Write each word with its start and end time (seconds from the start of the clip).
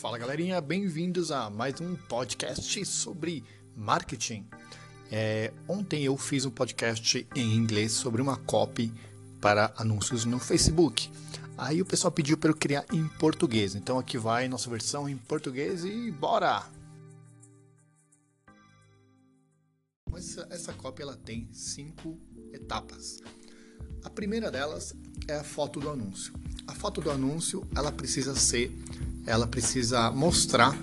Fala 0.00 0.16
galerinha, 0.16 0.62
bem-vindos 0.62 1.30
a 1.30 1.50
mais 1.50 1.78
um 1.78 1.94
podcast 1.94 2.86
sobre 2.86 3.44
marketing. 3.76 4.48
É, 5.12 5.52
ontem 5.68 6.04
eu 6.04 6.16
fiz 6.16 6.46
um 6.46 6.50
podcast 6.50 7.28
em 7.36 7.54
inglês 7.54 7.92
sobre 7.92 8.22
uma 8.22 8.38
copy 8.38 8.90
para 9.42 9.74
anúncios 9.76 10.24
no 10.24 10.38
Facebook. 10.38 11.12
Aí 11.54 11.82
o 11.82 11.84
pessoal 11.84 12.10
pediu 12.10 12.38
para 12.38 12.48
eu 12.48 12.56
criar 12.56 12.86
em 12.90 13.06
português, 13.18 13.74
então 13.74 13.98
aqui 13.98 14.16
vai 14.16 14.48
nossa 14.48 14.70
versão 14.70 15.06
em 15.06 15.18
português 15.18 15.84
e 15.84 16.10
bora! 16.10 16.64
Essa, 20.16 20.48
essa 20.48 20.72
cópia 20.72 21.02
ela 21.02 21.16
tem 21.18 21.46
cinco 21.52 22.18
etapas. 22.54 23.20
A 24.02 24.08
primeira 24.08 24.50
delas 24.50 24.94
é 25.28 25.34
a 25.34 25.44
foto 25.44 25.78
do 25.78 25.90
anúncio. 25.90 26.32
A 26.66 26.74
foto 26.74 27.02
do 27.02 27.10
anúncio 27.10 27.68
ela 27.76 27.92
precisa 27.92 28.34
ser 28.34 28.72
ela 29.26 29.46
precisa 29.46 30.10
mostrar 30.10 30.76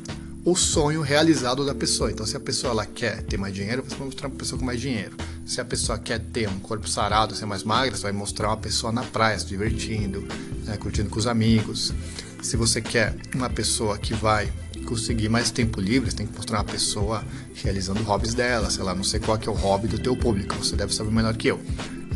o 0.45 0.55
sonho 0.55 1.01
realizado 1.01 1.65
da 1.65 1.75
pessoa. 1.75 2.09
Então, 2.09 2.25
se 2.25 2.37
a 2.37 2.39
pessoa 2.39 2.71
ela 2.71 2.85
quer 2.85 3.21
ter 3.23 3.37
mais 3.37 3.53
dinheiro, 3.53 3.83
você 3.83 3.95
vai 3.95 4.05
mostrar 4.05 4.29
uma 4.29 4.35
pessoa 4.35 4.57
com 4.57 4.65
mais 4.65 4.79
dinheiro. 4.79 5.17
Se 5.45 5.59
a 5.59 5.65
pessoa 5.65 5.97
quer 5.97 6.19
ter 6.19 6.47
um 6.47 6.59
corpo 6.59 6.87
sarado, 6.87 7.35
ser 7.35 7.45
mais 7.45 7.63
magra, 7.63 7.95
você 7.95 8.03
vai 8.03 8.11
mostrar 8.13 8.47
uma 8.47 8.57
pessoa 8.57 8.91
na 8.93 9.03
praia, 9.03 9.37
se 9.37 9.45
divertindo, 9.45 10.25
né, 10.65 10.77
curtindo 10.77 11.09
com 11.09 11.19
os 11.19 11.27
amigos. 11.27 11.93
Se 12.41 12.55
você 12.55 12.81
quer 12.81 13.15
uma 13.35 13.49
pessoa 13.49 13.97
que 13.97 14.13
vai 14.13 14.49
conseguir 14.85 15.27
mais 15.27 15.51
tempo 15.51 15.81
livre, 15.81 16.09
você 16.09 16.17
tem 16.17 16.25
que 16.25 16.33
mostrar 16.33 16.59
uma 16.59 16.63
pessoa 16.63 17.23
realizando 17.55 18.01
hobbies 18.03 18.33
dela, 18.33 18.69
sei 18.69 18.83
lá, 18.83 18.95
não 18.95 19.03
sei 19.03 19.19
qual 19.19 19.37
é 19.37 19.49
o 19.49 19.53
hobby 19.53 19.89
do 19.89 19.99
teu 19.99 20.15
público, 20.15 20.55
você 20.55 20.77
deve 20.77 20.93
saber 20.93 21.11
melhor 21.11 21.35
que 21.35 21.49
eu. 21.49 21.59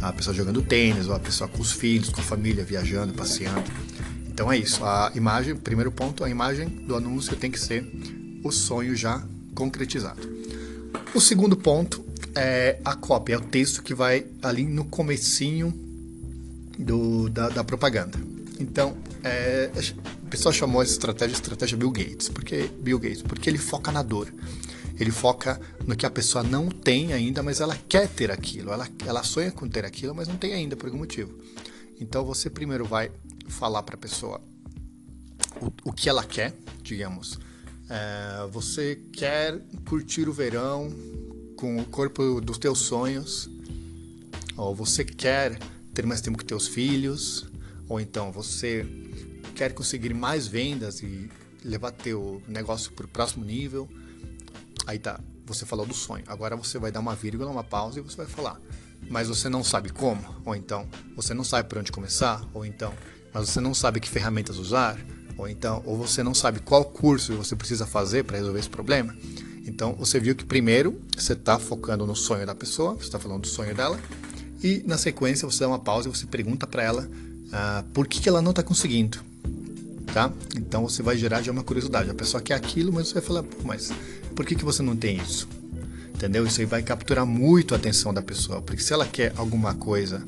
A 0.02 0.14
pessoa 0.14 0.34
jogando 0.34 0.62
tênis, 0.62 1.08
ou 1.08 1.14
a 1.14 1.20
pessoa 1.20 1.50
com 1.50 1.62
os 1.62 1.74
filhos, 1.74 2.10
com 2.10 2.22
a 2.22 2.24
família, 2.24 2.64
viajando, 2.64 3.14
passeando. 3.14 3.70
Então 4.32 4.52
é 4.52 4.58
isso. 4.58 4.84
A 4.84 5.12
imagem, 5.14 5.56
primeiro 5.56 5.92
ponto, 5.92 6.24
a 6.24 6.30
imagem 6.30 6.68
do 6.68 6.96
anúncio 6.96 7.36
tem 7.36 7.52
que 7.52 7.60
ser 7.60 7.86
o 8.44 8.52
sonho 8.52 8.96
já 8.96 9.24
concretizado. 9.54 10.22
O 11.14 11.20
segundo 11.20 11.56
ponto 11.58 12.04
é 12.34 12.80
a 12.84 12.96
cópia, 12.96 13.36
é 13.36 13.38
o 13.38 13.42
texto 13.42 13.84
que 13.84 13.94
vai 13.94 14.26
ali 14.42 14.64
no 14.64 14.86
comecinho 14.86 15.74
do, 16.80 17.30
da, 17.30 17.50
da 17.50 17.64
propaganda. 17.64 18.18
Então, 18.60 18.96
é, 19.24 19.70
o 20.24 20.28
pessoal 20.28 20.54
chamou 20.54 20.82
essa 20.82 20.94
estratégia 20.94 21.36
de 21.36 21.42
estratégia 21.42 21.78
Bill 21.78 21.92
Gates. 21.92 22.30
porque 22.30 22.70
Bill 22.80 23.00
Gates? 23.00 23.22
Porque 23.22 23.50
ele 23.50 23.58
foca 23.58 23.92
na 23.92 24.02
dor. 24.02 24.34
Ele 25.00 25.12
foca 25.12 25.60
no 25.86 25.96
que 25.96 26.06
a 26.06 26.10
pessoa 26.10 26.44
não 26.44 26.70
tem 26.70 27.12
ainda, 27.12 27.42
mas 27.42 27.60
ela 27.60 27.78
quer 27.90 28.08
ter 28.08 28.32
aquilo. 28.32 28.72
Ela, 28.72 28.88
ela 29.06 29.24
sonha 29.24 29.52
com 29.52 29.68
ter 29.68 29.84
aquilo, 29.84 30.14
mas 30.16 30.28
não 30.28 30.38
tem 30.38 30.54
ainda 30.54 30.76
por 30.76 30.86
algum 30.86 31.00
motivo. 31.00 31.34
Então 32.02 32.26
você 32.26 32.50
primeiro 32.50 32.84
vai 32.84 33.12
falar 33.48 33.84
para 33.84 33.94
a 33.94 33.98
pessoa 33.98 34.42
o, 35.62 35.90
o, 35.90 35.94
que 35.94 36.10
ela 36.10 36.24
quer, 36.24 36.52
digamos. 36.82 37.40
É, 37.88 38.48
você 38.52 38.96
quer 39.14 39.62
curtir 39.88 40.28
o 40.28 40.34
verão 40.34 40.92
com 41.56 41.78
o 41.78 41.86
corpo 41.86 42.42
dos 42.42 42.58
teus 42.58 42.80
sonhos, 42.80 43.48
ou 44.58 44.74
você 44.74 45.06
quer 45.06 45.60
ter 45.94 46.04
mais 46.08 46.22
tempo 46.22 46.40
com 46.40 46.44
teus 46.44 46.68
filhos, 46.68 47.46
ou 47.88 48.00
então 48.00 48.32
você 48.32 48.84
quer 49.54 49.72
conseguir 49.74 50.14
mais 50.14 50.48
vendas 50.48 51.04
e 51.04 51.30
levar 51.64 51.92
teu 51.92 52.42
negócio 52.48 52.92
para 52.94 53.06
o 53.06 53.10
próximo 53.10 53.46
nível. 53.46 53.88
Aí 54.88 54.98
tá, 54.98 55.20
você 55.46 55.68
falou 55.68 55.86
do 55.86 55.94
sonho. 55.94 56.24
Agora 56.26 56.56
você 56.56 56.80
vai 56.80 56.92
dar 56.92 57.00
uma 57.00 57.14
vírgula, 57.14 57.52
uma 57.52 57.64
pausa 57.64 58.00
e 58.00 58.02
você 58.02 58.18
vai 58.18 58.26
falar. 58.26 58.60
Mas 59.12 59.28
você 59.28 59.48
não 59.48 59.64
sabe 59.64 59.90
como, 59.90 60.24
ou 60.44 60.56
então 60.56 60.88
você 61.16 61.34
não 61.34 61.44
sabe 61.44 61.70
por 61.70 61.78
onde 61.78 61.92
começar, 61.92 62.42
ou 62.54 62.66
então 62.66 62.92
mas 63.34 63.50
você 63.50 63.62
não 63.62 63.74
sabe 63.74 64.00
que 64.00 64.10
ferramentas 64.10 64.58
usar, 64.58 64.98
ou 65.38 65.48
então, 65.48 65.82
ou 65.86 65.98
você 65.98 66.22
não 66.22 66.34
sabe 66.34 66.60
qual 66.60 66.84
curso 66.86 67.36
você 67.36 67.56
precisa 67.56 67.86
fazer 67.86 68.24
para 68.24 68.38
resolver 68.38 68.60
esse 68.60 68.70
problema. 68.70 69.16
Então, 69.66 69.94
você 69.94 70.20
viu 70.20 70.36
que 70.36 70.44
primeiro 70.44 71.00
você 71.16 71.34
está 71.34 71.58
focando 71.58 72.06
no 72.06 72.16
sonho 72.16 72.46
da 72.46 72.56
pessoa, 72.56 72.94
você 72.96 73.06
está 73.06 73.20
falando 73.20 73.42
do 73.42 73.48
sonho 73.48 73.74
dela, 73.74 74.00
e 74.62 74.84
na 74.86 74.98
sequência 74.98 75.50
você 75.50 75.60
dá 75.60 75.68
uma 75.68 75.80
pausa 75.80 76.10
e 76.10 76.12
você 76.12 76.26
pergunta 76.26 76.68
para 76.68 76.84
ela 76.84 77.04
uh, 77.04 77.84
por 77.94 78.08
que, 78.08 78.20
que 78.20 78.30
ela 78.30 78.42
não 78.42 78.52
está 78.52 78.64
conseguindo. 78.64 79.20
Tá? 80.14 80.32
Então 80.58 80.88
você 80.88 81.02
vai 81.02 81.18
gerar 81.18 81.42
já 81.42 81.52
uma 81.52 81.64
curiosidade. 81.64 82.10
A 82.10 82.14
pessoa 82.14 82.42
quer 82.42 82.56
aquilo, 82.56 82.92
mas 82.92 83.08
você 83.08 83.14
vai 83.16 83.24
falar, 83.24 83.46
mas 83.64 83.94
por 84.36 84.46
que, 84.46 84.56
que 84.56 84.66
você 84.66 84.84
não 84.84 84.96
tem 84.96 85.18
isso? 85.18 85.48
Entendeu? 86.22 86.46
Isso 86.46 86.62
aí 86.62 86.68
vai 86.68 86.84
capturar 86.84 87.26
muito 87.26 87.74
a 87.74 87.78
atenção 87.78 88.14
da 88.14 88.22
pessoa, 88.22 88.62
porque 88.62 88.84
se 88.84 88.94
ela 88.94 89.08
quer 89.08 89.34
alguma 89.36 89.74
coisa, 89.74 90.24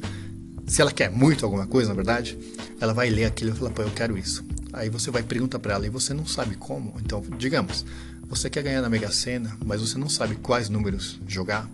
se 0.65 0.81
ela 0.81 0.91
quer 0.91 1.11
muito 1.11 1.45
alguma 1.45 1.67
coisa, 1.67 1.89
na 1.89 1.93
verdade, 1.93 2.35
ela 2.81 2.95
vai 2.95 3.11
ler 3.11 3.25
aquilo 3.25 3.51
e 3.51 3.53
falar, 3.55 3.69
pô, 3.69 3.83
eu 3.83 3.91
quero 3.91 4.17
isso. 4.17 4.43
Aí 4.73 4.89
você 4.89 5.11
vai 5.11 5.21
perguntar 5.21 5.59
para 5.59 5.75
ela 5.75 5.85
e 5.85 5.91
você 5.91 6.11
não 6.11 6.25
sabe 6.25 6.55
como. 6.55 6.95
Então, 6.99 7.23
digamos, 7.37 7.85
você 8.27 8.49
quer 8.49 8.63
ganhar 8.63 8.81
na 8.81 8.89
Mega 8.89 9.11
Sena, 9.11 9.55
mas 9.63 9.81
você 9.81 9.95
não 9.99 10.09
sabe 10.09 10.33
quais 10.33 10.67
números 10.67 11.19
jogar. 11.27 11.69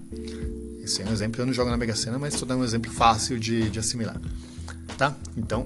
Esse 0.84 1.02
é 1.02 1.06
um 1.06 1.14
exemplo, 1.14 1.42
eu 1.42 1.46
não 1.46 1.54
jogo 1.54 1.72
na 1.72 1.78
Mega 1.78 1.96
Sena, 1.96 2.20
mas 2.20 2.34
estou 2.34 2.46
dando 2.46 2.60
um 2.60 2.66
exemplo 2.66 2.92
fácil 2.92 3.40
de, 3.40 3.70
de 3.70 3.80
assimilar. 3.80 4.20
Tá? 4.98 5.16
Então, 5.38 5.66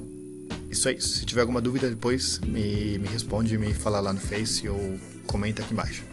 isso 0.69 0.87
é 0.87 0.93
isso. 0.93 1.07
Se 1.17 1.25
tiver 1.25 1.41
alguma 1.41 1.59
dúvida 1.59 1.89
depois, 1.89 2.39
me, 2.45 2.99
me 2.99 3.07
responde, 3.07 3.57
me 3.57 3.73
fala 3.73 3.99
lá 3.99 4.13
no 4.13 4.19
Face 4.19 4.69
ou 4.69 4.99
comenta 5.25 5.63
aqui 5.63 5.73
embaixo. 5.73 6.03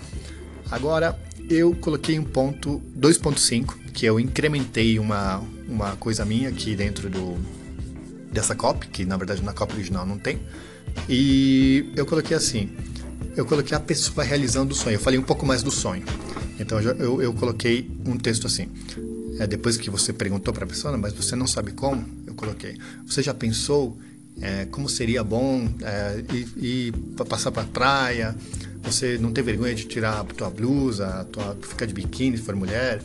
Agora, 0.71 1.19
eu 1.51 1.75
coloquei 1.75 2.17
um 2.17 2.25
ponto 2.25 2.81
2.5, 2.97 3.75
que 3.93 4.07
eu 4.07 4.21
incrementei 4.21 5.01
uma, 5.01 5.43
uma 5.69 5.97
coisa 5.97 6.25
minha 6.25 6.49
aqui 6.49 6.77
dentro 6.77 7.11
do, 7.11 7.37
dessa 8.31 8.55
copy, 8.55 8.87
que 8.87 9.05
na 9.05 9.17
verdade 9.17 9.43
na 9.43 9.53
copy 9.53 9.75
original 9.75 10.07
não 10.07 10.17
tem. 10.17 10.39
E 11.09 11.93
eu 11.97 12.07
coloquei 12.07 12.37
assim, 12.37 12.71
eu 13.37 13.45
coloquei 13.45 13.77
a 13.77 13.81
pessoa 13.81 14.25
realizando 14.25 14.73
o 14.73 14.77
sonho. 14.77 14.95
Eu 14.95 15.01
falei 15.01 15.19
um 15.19 15.25
pouco 15.25 15.45
mais 15.45 15.61
do 15.63 15.73
sonho. 15.73 16.05
Então 16.59 16.81
eu, 16.81 17.21
eu, 17.21 17.33
coloquei 17.33 17.91
um 18.07 18.17
texto 18.17 18.47
assim. 18.47 18.69
É, 19.39 19.47
depois 19.47 19.77
que 19.77 19.91
você 19.91 20.13
perguntou 20.13 20.55
para 20.55 20.65
a 20.65 20.69
pessoa, 20.69 20.97
mas 20.97 21.13
você 21.13 21.35
não 21.35 21.47
sabe 21.47 21.73
como, 21.73 22.07
eu 22.27 22.35
coloquei. 22.35 22.77
Você 23.07 23.23
já 23.23 23.35
pensou 23.35 23.99
é, 24.41 24.67
como 24.67 24.89
seria 24.89 25.23
bom 25.23 25.69
é, 25.83 26.25
ir, 26.33 26.49
ir 26.57 26.93
passar 27.29 27.51
para 27.51 27.63
a 27.63 27.67
praia? 27.67 28.37
Você 28.83 29.19
não 29.19 29.33
ter 29.33 29.43
vergonha 29.43 29.75
de 29.75 29.85
tirar 29.85 30.21
a 30.21 30.25
tua 30.25 30.49
blusa, 30.49 31.07
a 31.07 31.25
tua, 31.25 31.57
ficar 31.63 31.87
de 31.87 31.93
biquíni 31.93 32.39
se 32.39 32.43
for 32.43 32.57
mulher? 32.57 33.01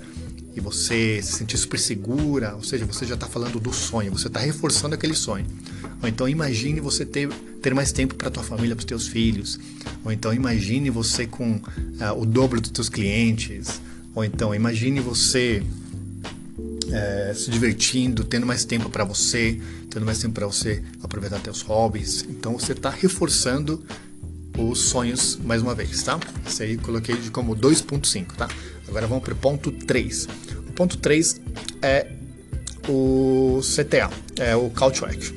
e 0.56 0.62
você 0.62 1.22
se 1.22 1.34
sentir 1.34 1.58
super 1.58 1.78
segura, 1.78 2.56
ou 2.56 2.64
seja, 2.64 2.86
você 2.86 3.06
já 3.06 3.16
está 3.16 3.28
falando 3.28 3.60
do 3.60 3.74
sonho, 3.74 4.12
você 4.12 4.28
está 4.28 4.40
reforçando 4.40 4.96
aquele 4.96 5.14
sonho. 5.14 5.46
Ou 6.02 6.08
então 6.08 6.30
imagine 6.30 6.80
você 6.80 7.06
ter, 7.06 7.28
ter 7.62 7.74
mais 7.74 7.92
tempo 7.92 8.16
para 8.16 8.30
tua 8.30 8.42
família, 8.42 8.74
para 8.74 8.82
os 8.82 8.86
teus 8.86 9.08
filhos. 9.08 9.60
Ou 10.04 10.14
então 10.14 10.34
imagine 10.34 10.90
você 10.90 11.28
com 11.28 11.56
uh, 11.56 11.62
o 12.18 12.26
dobro 12.26 12.62
dos 12.62 12.72
teus 12.72 12.88
clientes. 12.88 13.82
Ou 14.14 14.24
então 14.24 14.56
imagine 14.56 15.02
você 15.02 15.62
é, 16.92 17.34
se 17.34 17.50
divertindo, 17.50 18.24
tendo 18.24 18.46
mais 18.46 18.66
tempo 18.66 18.90
para 18.90 19.04
você, 19.04 19.60
tendo 19.90 20.06
mais 20.06 20.20
tempo 20.20 20.34
para 20.34 20.48
você 20.48 20.84
aproveitar 21.02 21.40
teus 21.40 21.62
hobbies. 21.62 22.26
Então 22.30 22.58
você 22.58 22.74
está 22.74 22.90
reforçando 22.90 23.84
os 24.58 24.80
sonhos 24.80 25.38
mais 25.44 25.62
uma 25.62 25.76
vez, 25.76 26.02
tá? 26.04 26.20
Isso 26.48 26.64
aí 26.64 26.78
coloquei 26.78 27.18
de 27.18 27.30
como 27.30 27.56
2.5, 27.56 28.34
tá? 28.34 28.48
Agora 28.88 29.08
vamos 29.08 29.24
para 29.24 29.34
o 29.34 29.38
ponto 29.38 29.72
3. 29.72 30.28
O 30.70 30.72
ponto 30.74 30.98
3 30.98 31.42
é 31.82 32.08
o 32.88 33.60
CTA, 33.62 34.10
é 34.38 34.56
o 34.56 34.70
Call 34.70 34.92
to 34.92 35.06
Action. 35.06 35.36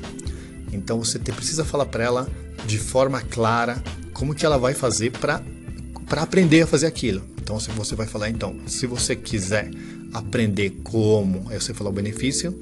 Então 0.71 0.99
você 0.99 1.19
precisa 1.19 1.65
falar 1.65 1.85
para 1.85 2.03
ela 2.03 2.29
de 2.65 2.77
forma 2.77 3.21
clara 3.21 3.81
como 4.13 4.35
que 4.35 4.45
ela 4.45 4.57
vai 4.57 4.73
fazer 4.73 5.11
para 5.11 5.41
aprender 6.11 6.61
a 6.61 6.67
fazer 6.67 6.87
aquilo. 6.87 7.23
Então 7.41 7.59
você 7.59 7.95
vai 7.95 8.05
falar 8.05 8.29
então, 8.29 8.55
se 8.67 8.85
você 8.85 9.15
quiser 9.15 9.71
aprender 10.13 10.71
como, 10.83 11.49
aí 11.49 11.59
você 11.59 11.73
fala 11.73 11.89
o 11.89 11.93
benefício, 11.93 12.57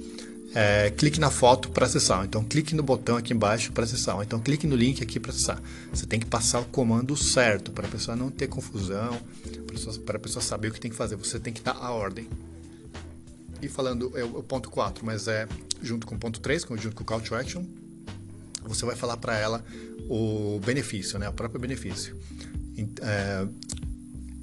é, 0.53 0.89
clique 0.91 1.19
na 1.19 1.29
foto 1.29 1.69
para 1.69 1.85
acessar. 1.85 2.25
Então, 2.25 2.43
clique 2.43 2.73
no 2.73 2.81
botão 2.81 3.17
aqui 3.17 3.33
embaixo 3.33 3.71
para 3.71 3.83
acessar. 3.83 4.19
Então, 4.23 4.39
clique 4.39 4.65
no 4.65 4.75
link 4.75 5.03
aqui 5.03 5.19
para 5.19 5.31
acessar. 5.31 5.61
Você 5.91 6.05
tem 6.05 6.19
que 6.19 6.25
passar 6.25 6.59
o 6.59 6.65
comando 6.65 7.15
certo 7.15 7.71
para 7.71 7.87
a 7.87 7.89
pessoa 7.89 8.15
não 8.15 8.31
ter 8.31 8.47
confusão, 8.47 9.19
para 10.05 10.17
a 10.17 10.19
pessoa 10.19 10.41
saber 10.41 10.69
o 10.69 10.71
que 10.71 10.79
tem 10.79 10.89
que 10.89 10.97
fazer. 10.97 11.15
Você 11.15 11.39
tem 11.39 11.53
que 11.53 11.61
dar 11.61 11.75
a 11.75 11.91
ordem. 11.91 12.27
E 13.61 13.67
falando, 13.67 14.11
é 14.15 14.23
o 14.23 14.43
ponto 14.43 14.69
4, 14.69 15.05
mas 15.05 15.27
é 15.27 15.47
junto 15.81 16.07
com 16.07 16.15
o 16.15 16.17
ponto 16.17 16.39
3, 16.39 16.65
junto 16.79 16.95
com 16.95 17.03
o 17.03 17.05
call 17.05 17.21
to 17.21 17.35
action, 17.35 17.63
você 18.63 18.85
vai 18.85 18.95
falar 18.95 19.17
para 19.17 19.37
ela 19.37 19.63
o 20.09 20.59
benefício, 20.65 21.17
né? 21.17 21.29
o 21.29 21.33
próprio 21.33 21.59
benefício. 21.59 22.15
É, 23.01 23.47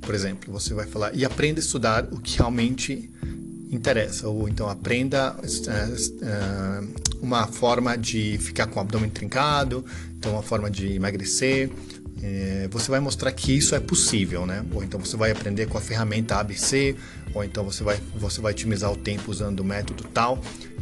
por 0.05 0.15
exemplo, 0.15 0.53
você 0.53 0.75
vai 0.75 0.87
falar 0.87 1.15
e 1.15 1.25
aprenda 1.25 1.61
a 1.61 1.63
estudar 1.63 2.07
o 2.13 2.21
que 2.21 2.39
realmente 2.39 3.11
interessa. 3.71 4.29
Ou 4.29 4.49
então 4.49 4.69
aprenda 4.69 5.35
uh, 5.35 5.45
uh, 5.45 6.95
uma 7.21 7.47
forma 7.47 7.97
de 7.97 8.39
ficar 8.39 8.67
com 8.67 8.79
o 8.79 8.83
abdômen 8.83 9.11
trincado, 9.11 9.85
então 10.19 10.33
uma 10.33 10.43
forma 10.43 10.71
de 10.71 10.93
emagrecer. 10.93 11.71
Uh, 11.71 12.69
você 12.71 12.91
vai 12.91 13.01
mostrar 13.01 13.33
que 13.33 13.53
isso 13.53 13.75
é 13.75 13.81
possível, 13.81 14.47
né? 14.47 14.65
Ou 14.73 14.83
então 14.83 15.01
você 15.01 15.17
vai 15.17 15.31
aprender 15.31 15.67
com 15.67 15.77
a 15.77 15.81
ferramenta 15.81 16.37
ABC, 16.37 16.97
ou 17.35 17.45
então 17.45 17.65
você 17.65 17.83
vai, 17.83 17.99
você 18.17 18.41
vai 18.41 18.53
otimizar 18.53 18.91
o 18.93 18.97
tempo 18.97 19.31
usando 19.31 19.61
o 19.61 19.65
método 19.65 20.05
tal. 20.05 20.41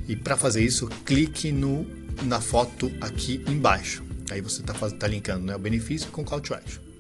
E 0.09 0.17
para 0.17 0.37
fazer 0.37 0.63
isso, 0.63 0.89
clique 1.05 1.53
no, 1.53 1.87
na 2.25 2.41
foto 2.41 2.93
aqui 3.01 3.43
embaixo. 3.47 4.03
Aí 4.31 4.41
você 4.41 4.61
está 4.61 4.73
tá 4.91 5.07
linkando 5.07 5.45
né, 5.47 5.57
o 5.57 5.59
benefício 5.59 6.11
com 6.11 6.23
o 6.23 6.25
call 6.25 6.41
to 6.41 6.55
action. 6.55 6.92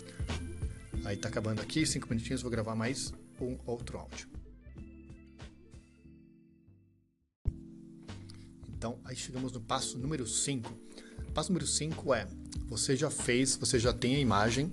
Aí 1.04 1.16
está 1.16 1.28
acabando 1.28 1.60
aqui, 1.60 1.84
cinco 1.84 2.08
minutinhos, 2.08 2.43
vou 2.43 2.50
gravar 2.50 2.76
mais 2.76 3.12
um 3.40 3.58
outro 3.66 3.99
áudio. 3.99 4.28
Então, 8.69 9.00
aí 9.04 9.16
chegamos 9.16 9.52
no 9.52 9.60
passo 9.60 9.99
número 9.99 10.25
5. 10.25 10.72
Passo 11.34 11.50
número 11.50 11.66
5 11.66 12.14
é, 12.14 12.28
você 12.69 12.94
já 12.94 13.10
fez, 13.10 13.56
você 13.56 13.81
já 13.81 13.93
tem 13.93 14.14
a 14.14 14.20
imagem 14.20 14.72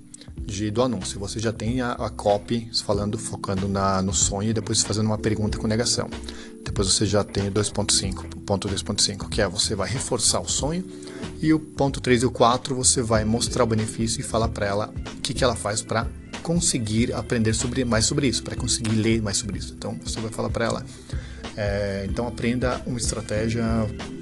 de, 0.50 0.72
do 0.72 0.81
anúncio, 0.81 1.19
você 1.19 1.40
já 1.40 1.54
tem 1.54 1.81
a, 1.81 1.92
a 1.94 2.10
copy 2.10 2.69
falando, 2.84 3.18
focando 3.18 3.68
na, 3.68 4.01
no 4.01 4.13
sonho 4.13 4.50
e 4.50 4.54
depois 4.54 4.81
fazendo 4.81 5.06
uma 5.06 5.18
pergunta 5.18 5.57
com 5.57 5.68
negação. 5.68 6.10
Depois 6.63 6.88
você 6.88 7.06
já 7.06 7.24
tem 7.24 7.48
o 7.48 7.51
2.5, 7.51 8.44
ponto 8.46 8.68
2.5, 8.68 9.30
que 9.30 9.42
é 9.42 9.48
você 9.48 9.75
vai 9.75 9.90
reforçar 9.90 10.40
o 10.40 10.48
sonho 10.48 10.84
e 11.42 11.54
o 11.54 11.60
ponto 11.60 12.01
3 12.01 12.24
e 12.24 12.25
o 12.25 12.31
4 12.31 12.75
você 12.75 13.01
vai 13.01 13.24
mostrar 13.24 13.63
o 13.63 13.68
benefício 13.68 14.19
e 14.19 14.24
falar 14.24 14.50
para 14.50 14.66
ela 14.66 14.94
o 15.18 15.22
que, 15.22 15.34
que 15.34 15.44
ela 15.44 15.56
faz 15.56 15.81
para 15.81 16.07
conseguir 16.44 17.13
aprender 17.13 17.54
sobre, 17.54 17.86
mais 17.86 18.06
sobre 18.06 18.28
isso, 18.28 18.44
para 18.44 18.56
conseguir 18.56 18.96
ler 18.96 19.22
mais 19.22 19.38
sobre 19.38 19.57
isso. 19.57 19.74
Então 19.78 19.98
você 20.04 20.19
vai 20.19 20.31
falar 20.31 20.50
para 20.50 20.66
ela, 20.66 20.86
é, 21.56 22.06
então 22.10 22.28
aprenda 22.28 22.81
uma 22.86 22.98
estratégia 22.98 23.63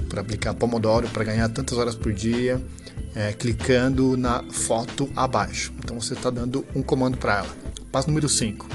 para 0.08 0.22
aplicar 0.22 0.54
Pomodoro 0.54 1.08
para 1.10 1.24
ganhar 1.24 1.50
tantas 1.50 1.78
horas 1.78 1.96
por 1.96 2.14
dia, 2.14 2.62
é, 3.18 3.34
clicando 3.34 4.16
na 4.16 4.44
foto 4.44 5.10
abaixo. 5.16 5.74
Então 5.80 6.00
você 6.00 6.14
está 6.14 6.30
dando 6.30 6.64
um 6.76 6.84
comando 6.84 7.18
para 7.18 7.40
ela. 7.40 7.58
Passo 7.92 8.10
número 8.10 8.30
5. 8.30 8.68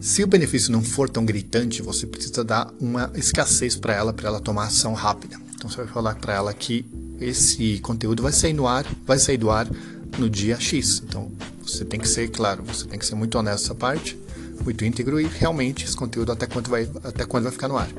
Se 0.00 0.22
o 0.22 0.28
benefício 0.28 0.70
não 0.70 0.80
for 0.80 1.10
tão 1.10 1.24
gritante, 1.24 1.82
você 1.82 2.06
precisa 2.06 2.44
dar 2.44 2.72
uma 2.80 3.10
escassez 3.16 3.74
para 3.74 3.94
ela, 3.94 4.12
para 4.12 4.28
ela 4.28 4.40
tomar 4.40 4.66
ação 4.66 4.94
rápida. 4.94 5.36
Então 5.56 5.68
você 5.68 5.78
vai 5.78 5.88
falar 5.88 6.14
para 6.14 6.34
ela 6.34 6.54
que 6.54 6.86
esse 7.20 7.80
conteúdo 7.80 8.22
vai 8.22 8.32
sair 8.32 8.52
no 8.52 8.68
ar, 8.68 8.86
vai 9.04 9.18
sair 9.18 9.36
do 9.36 9.50
ar 9.50 9.68
no 10.16 10.30
dia 10.30 10.58
X. 10.60 11.02
Então 11.04 11.32
você 11.66 11.84
tem 11.84 11.98
que 11.98 12.08
ser, 12.08 12.28
claro, 12.28 12.62
você 12.62 12.86
tem 12.86 12.96
que 12.96 13.04
ser 13.04 13.16
muito 13.16 13.36
honesto 13.36 13.64
nessa 13.64 13.74
parte, 13.74 14.16
muito 14.64 14.84
íntegro 14.84 15.20
e 15.20 15.26
realmente 15.26 15.84
esse 15.84 15.96
conteúdo 15.96 16.30
até 16.30 16.46
quando 16.46 16.70
vai, 16.70 16.88
até 17.02 17.26
quando 17.26 17.42
vai 17.42 17.52
ficar 17.52 17.66
no 17.66 17.76
ar. 17.76 17.90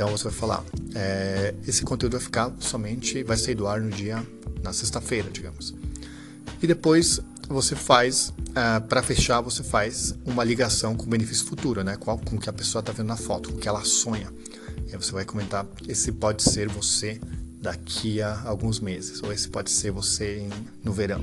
Então 0.00 0.16
você 0.16 0.24
vai 0.24 0.32
falar, 0.32 0.64
é, 0.94 1.54
esse 1.68 1.82
conteúdo 1.82 2.12
vai 2.12 2.22
ficar 2.22 2.50
somente, 2.58 3.22
vai 3.22 3.36
sair 3.36 3.54
do 3.54 3.66
ar 3.66 3.82
no 3.82 3.90
dia, 3.90 4.26
na 4.62 4.72
sexta-feira, 4.72 5.28
digamos. 5.30 5.74
E 6.62 6.66
depois 6.66 7.20
você 7.46 7.76
faz, 7.76 8.32
é, 8.54 8.80
para 8.80 9.02
fechar, 9.02 9.42
você 9.42 9.62
faz 9.62 10.14
uma 10.24 10.42
ligação 10.42 10.96
com 10.96 11.04
o 11.04 11.06
benefício 11.06 11.44
futuro, 11.44 11.84
né? 11.84 11.98
Com 11.98 12.14
o 12.14 12.40
que 12.40 12.48
a 12.48 12.52
pessoa 12.54 12.80
está 12.80 12.92
vendo 12.92 13.08
na 13.08 13.16
foto, 13.18 13.50
com 13.50 13.56
o 13.56 13.58
que 13.58 13.68
ela 13.68 13.84
sonha. 13.84 14.32
E 14.88 14.92
aí 14.92 14.96
você 14.96 15.12
vai 15.12 15.26
comentar, 15.26 15.66
esse 15.86 16.10
pode 16.12 16.44
ser 16.44 16.66
você 16.66 17.20
daqui 17.60 18.22
a 18.22 18.40
alguns 18.46 18.80
meses, 18.80 19.22
ou 19.22 19.30
esse 19.30 19.50
pode 19.50 19.70
ser 19.70 19.90
você 19.90 20.38
em, 20.38 20.50
no 20.82 20.94
verão. 20.94 21.22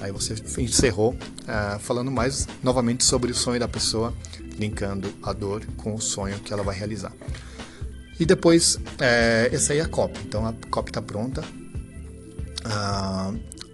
Aí 0.00 0.12
você 0.12 0.34
encerrou 0.62 1.14
uh, 1.14 1.80
falando 1.80 2.12
mais 2.12 2.46
novamente 2.62 3.02
sobre 3.02 3.32
o 3.32 3.34
sonho 3.34 3.58
da 3.58 3.66
pessoa, 3.66 4.14
linkando 4.56 5.12
a 5.20 5.32
dor 5.32 5.66
com 5.76 5.96
o 5.96 6.00
sonho 6.00 6.38
que 6.38 6.52
ela 6.52 6.62
vai 6.62 6.76
realizar. 6.76 7.12
E 8.18 8.24
depois, 8.24 8.78
é, 9.00 9.50
essa 9.52 9.72
aí 9.72 9.80
é 9.80 9.82
a 9.82 9.88
copy. 9.88 10.20
Então 10.26 10.46
a 10.46 10.52
copy 10.70 10.90
está 10.90 11.02
pronta. 11.02 11.42
Ah, 12.64 13.32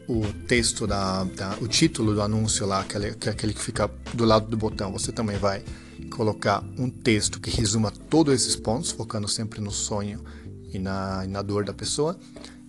o 0.09 0.27
texto, 0.49 0.87
da, 0.87 1.25
da, 1.25 1.57
o 1.61 1.69
título 1.69 2.15
do 2.15 2.23
anúncio 2.23 2.67
lá, 2.67 2.81
aquele, 2.81 3.15
que 3.15 3.29
é 3.29 3.33
aquele 3.33 3.55
que 3.55 3.61
fica 3.61 3.89
do 4.13 4.25
lado 4.25 4.49
do 4.49 4.57
botão, 4.57 4.91
você 4.91 5.13
também 5.13 5.39
vai 5.39 5.63
colocar 6.11 6.65
um 6.77 6.91
texto 6.91 7.39
que 7.39 7.51
resuma 7.51 7.93
todos 7.93 8.35
esses 8.35 8.57
pontos, 8.57 8.91
focando 8.91 9.29
sempre 9.29 9.61
no 9.61 9.71
sonho 9.71 10.25
e 10.73 10.79
na, 10.79 11.23
e 11.25 11.29
na 11.29 11.43
dor 11.43 11.65
da 11.65 11.73
pessoa. 11.73 12.19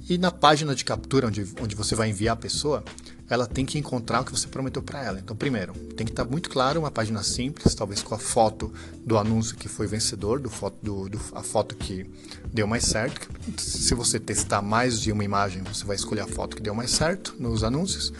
E 0.07 0.17
na 0.17 0.29
página 0.29 0.75
de 0.75 0.83
captura, 0.85 1.27
onde, 1.27 1.47
onde 1.59 1.75
você 1.75 1.95
vai 1.95 2.09
enviar 2.09 2.33
a 2.33 2.39
pessoa, 2.39 2.83
ela 3.31 3.47
tem 3.47 3.65
que 3.65 3.79
encontrar 3.79 4.19
o 4.19 4.25
que 4.25 4.31
você 4.31 4.45
prometeu 4.45 4.81
para 4.81 5.01
ela. 5.01 5.17
Então, 5.17 5.33
primeiro, 5.33 5.71
tem 5.95 6.05
que 6.05 6.11
estar 6.11 6.25
tá 6.25 6.29
muito 6.29 6.49
claro, 6.49 6.81
uma 6.81 6.91
página 6.91 7.23
simples, 7.23 7.73
talvez 7.73 8.03
com 8.03 8.13
a 8.13 8.19
foto 8.19 8.73
do 9.05 9.17
anúncio 9.17 9.55
que 9.55 9.69
foi 9.69 9.87
vencedor, 9.87 10.41
do 10.41 10.49
foto, 10.49 10.75
do, 10.83 11.07
do, 11.07 11.19
a 11.33 11.41
foto 11.41 11.73
que 11.73 12.05
deu 12.53 12.67
mais 12.67 12.83
certo. 12.83 13.29
Se 13.57 13.95
você 13.95 14.19
testar 14.19 14.61
mais 14.61 14.99
de 14.99 15.13
uma 15.13 15.23
imagem, 15.23 15.63
você 15.63 15.85
vai 15.85 15.95
escolher 15.95 16.21
a 16.21 16.27
foto 16.27 16.57
que 16.57 16.61
deu 16.61 16.75
mais 16.75 16.91
certo 16.91 17.33
nos 17.39 17.63
anúncios. 17.63 18.11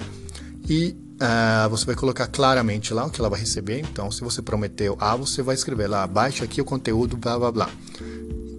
E 0.70 0.96
uh, 1.16 1.70
você 1.70 1.86
vai 1.86 1.96
colocar 1.96 2.28
claramente 2.28 2.94
lá 2.94 3.06
o 3.06 3.10
que 3.10 3.20
ela 3.20 3.30
vai 3.30 3.42
receber. 3.42 3.80
Então, 3.80 4.10
se 4.10 4.22
você 4.22 4.42
prometeu 4.42 4.96
A, 4.98 5.14
você 5.18 5.42
vai 5.42 5.56
escrever 5.56 5.88
lá, 5.88 6.08
baixe 6.08 6.42
aqui 6.42 6.62
o 6.62 6.66
conteúdo, 6.66 7.18
blá 7.18 7.38
blá 7.38 7.52
blá. 7.52 7.70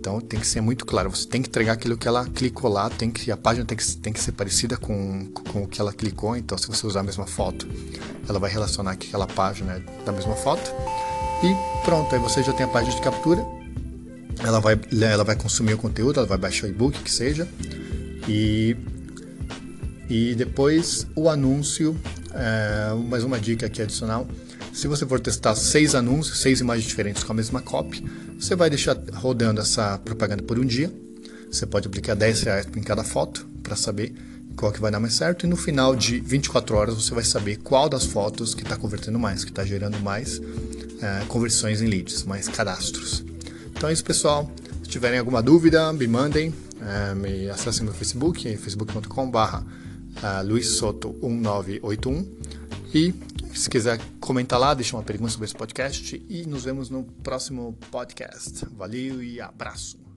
Então 0.02 0.20
tem 0.20 0.40
que 0.40 0.46
ser 0.48 0.60
muito 0.60 0.84
claro. 0.84 1.08
Você 1.10 1.28
tem 1.28 1.40
que 1.40 1.48
entregar 1.48 1.74
aquilo 1.74 1.96
que 1.96 2.08
ela 2.08 2.26
clicou 2.26 2.68
lá, 2.68 2.90
tem 2.90 3.08
que 3.08 3.30
a 3.30 3.36
página 3.36 3.64
tem 3.64 3.78
que, 3.78 3.96
tem 3.98 4.12
que 4.12 4.18
ser 4.18 4.32
parecida 4.32 4.76
com, 4.76 5.26
com 5.52 5.62
o 5.62 5.68
que 5.68 5.80
ela 5.80 5.92
clicou. 5.92 6.36
Então 6.36 6.58
se 6.58 6.66
você 6.66 6.84
usar 6.84 7.00
a 7.00 7.02
mesma 7.04 7.24
foto, 7.24 7.68
ela 8.28 8.40
vai 8.40 8.50
relacionar 8.50 8.96
que 8.96 9.06
aquela 9.06 9.28
página 9.28 9.74
é 9.74 10.04
da 10.04 10.10
mesma 10.10 10.34
foto. 10.34 10.72
E 11.44 11.84
pronto, 11.84 12.12
aí 12.12 12.20
você 12.20 12.42
já 12.42 12.52
tem 12.52 12.66
a 12.66 12.68
página 12.68 12.96
de 12.96 13.00
captura. 13.00 13.46
Ela 14.42 14.58
vai, 14.58 14.76
ela 15.00 15.22
vai 15.22 15.36
consumir 15.36 15.74
o 15.74 15.78
conteúdo, 15.78 16.18
ela 16.18 16.26
vai 16.26 16.38
baixar 16.38 16.66
o 16.66 16.70
e-book, 16.70 17.00
que 17.00 17.10
seja. 17.10 17.46
E, 18.26 18.76
e 20.10 20.34
depois 20.34 21.06
o 21.14 21.28
anúncio, 21.28 21.96
é, 22.34 22.92
mais 23.08 23.22
uma 23.22 23.38
dica 23.38 23.66
aqui 23.66 23.80
adicional 23.80 24.26
se 24.72 24.88
você 24.88 25.06
for 25.06 25.20
testar 25.20 25.54
seis 25.54 25.94
anúncios, 25.94 26.38
seis 26.38 26.60
imagens 26.60 26.86
diferentes 26.86 27.22
com 27.22 27.32
a 27.32 27.36
mesma 27.36 27.60
copy, 27.60 28.04
você 28.38 28.56
vai 28.56 28.70
deixar 28.70 28.96
rodando 29.14 29.60
essa 29.60 29.98
propaganda 29.98 30.42
por 30.42 30.58
um 30.58 30.64
dia. 30.64 30.92
Você 31.50 31.66
pode 31.66 31.86
aplicar 31.86 32.14
10 32.14 32.42
reais 32.42 32.66
em 32.74 32.82
cada 32.82 33.04
foto 33.04 33.46
para 33.62 33.76
saber 33.76 34.14
qual 34.56 34.72
que 34.72 34.80
vai 34.80 34.90
dar 34.90 34.98
mais 34.98 35.12
certo. 35.12 35.44
E 35.44 35.48
no 35.48 35.56
final 35.56 35.94
de 35.94 36.18
24 36.20 36.74
horas 36.74 36.94
você 36.94 37.14
vai 37.14 37.24
saber 37.24 37.56
qual 37.56 37.88
das 37.90 38.06
fotos 38.06 38.54
que 38.54 38.62
está 38.62 38.74
convertendo 38.74 39.18
mais, 39.18 39.44
que 39.44 39.50
está 39.50 39.62
gerando 39.64 40.00
mais 40.00 40.40
é, 41.02 41.24
conversões 41.28 41.82
em 41.82 41.86
leads, 41.86 42.24
mais 42.24 42.48
cadastros. 42.48 43.22
Então 43.70 43.90
é 43.90 43.92
isso, 43.92 44.04
pessoal. 44.04 44.50
Se 44.82 44.88
tiverem 44.88 45.18
alguma 45.18 45.42
dúvida, 45.42 45.92
me 45.92 46.06
mandem. 46.06 46.54
É, 46.80 47.14
me 47.14 47.50
acessem 47.50 47.84
meu 47.84 47.92
Facebook, 47.92 48.56
facebook.com.br 48.56 49.38
uh, 50.22 50.44
Luiz 50.44 50.68
Soto 50.68 51.14
1981 51.22 52.26
e 52.94 53.14
se 53.54 53.68
quiser 53.68 54.00
comentar 54.20 54.58
lá, 54.58 54.74
deixa 54.74 54.96
uma 54.96 55.02
pergunta 55.02 55.30
sobre 55.32 55.46
esse 55.46 55.54
podcast 55.54 56.24
e 56.28 56.46
nos 56.46 56.64
vemos 56.64 56.90
no 56.90 57.04
próximo 57.04 57.76
podcast. 57.90 58.66
Valeu 58.76 59.22
e 59.22 59.40
abraço! 59.40 60.11